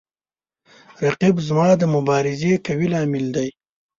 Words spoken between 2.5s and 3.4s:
قوي لامل